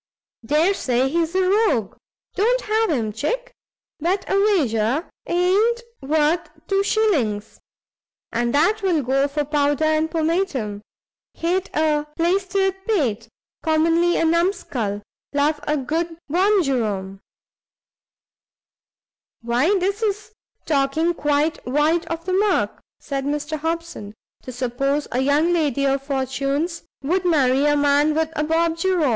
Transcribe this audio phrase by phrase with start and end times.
[0.43, 1.95] "Dare say he's a rogue!
[2.33, 3.51] don't have him, chick.
[3.99, 7.59] Bet a wager i'n't worth two shillings;
[8.31, 10.81] and that will go for powder and pomatum;
[11.35, 13.27] hate a plaistered pate;
[13.61, 15.03] commonly a numscull:
[15.33, 17.19] love a good bob jerom."
[19.43, 20.31] "Why this is
[20.65, 26.01] talking quite wide of the mark," said Mr Hobson, "to suppose a young lady of
[26.01, 29.09] fortunes would marry a man with a bob jerom.